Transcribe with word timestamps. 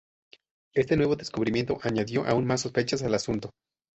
Este 0.73 0.97
nuevo 0.97 1.15
descubrimiento 1.15 1.77
añadió 1.83 2.25
aún 2.25 2.47
más 2.47 2.61
sospechas 2.61 3.03
al 3.03 3.13
asunto. 3.13 3.51